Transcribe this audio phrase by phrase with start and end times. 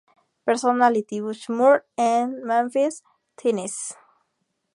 [0.45, 3.03] Personality" Butch Moore en Memphis,
[3.35, 3.93] Tennessee.